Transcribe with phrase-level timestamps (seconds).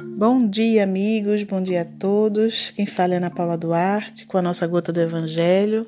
[0.00, 2.70] Bom dia, amigos, bom dia a todos.
[2.70, 5.84] Quem fala é Ana Paula Duarte, com a nossa gota do Evangelho.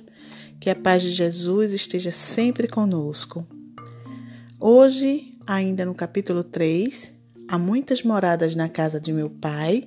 [0.58, 3.46] Que a paz de Jesus esteja sempre conosco.
[4.58, 7.14] Hoje, ainda no capítulo 3,
[7.48, 9.84] há muitas moradas na casa de meu pai,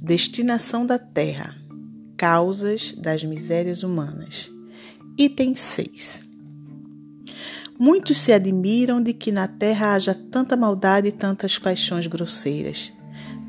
[0.00, 1.56] destinação da terra,
[2.16, 4.48] causas das misérias humanas.
[5.18, 6.24] Item 6.
[7.76, 12.92] Muitos se admiram de que na terra haja tanta maldade e tantas paixões grosseiras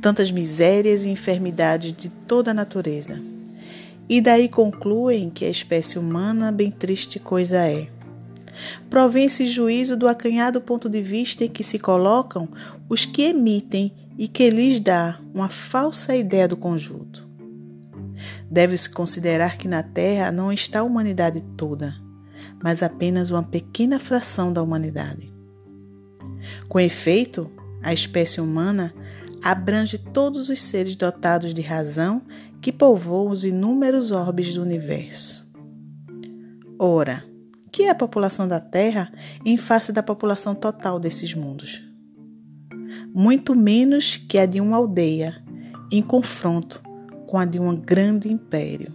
[0.02, 3.22] tantas misérias e enfermidades de toda a natureza.
[4.10, 7.88] E daí concluem que a espécie humana bem triste coisa é.
[8.90, 12.50] Provém esse juízo do acanhado ponto de vista em que se colocam
[12.90, 17.28] os que emitem e que lhes dá uma falsa ideia do conjunto.
[18.50, 21.96] Deve-se considerar que na Terra não está a humanidade toda,
[22.62, 25.32] mas apenas uma pequena fração da humanidade.
[26.68, 27.50] Com efeito,
[27.82, 28.94] a espécie humana
[29.44, 32.22] abrange todos os seres dotados de razão
[32.62, 35.50] que povoam os inúmeros orbes do universo.
[36.78, 37.24] Ora,
[37.72, 39.12] que é a população da Terra
[39.46, 41.84] em face da população total desses mundos?
[43.14, 45.44] Muito menos que a de uma aldeia,
[45.92, 46.82] em confronto
[47.28, 48.94] com a de um grande império.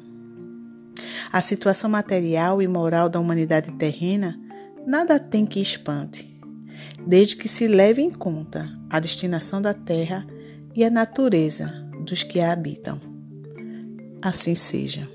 [1.32, 4.38] A situação material e moral da humanidade terrena
[4.86, 6.30] nada tem que espante,
[7.06, 10.26] desde que se leve em conta a destinação da Terra
[10.76, 11.66] e a natureza
[12.04, 13.00] dos que a habitam.
[14.22, 15.08] Assim seja.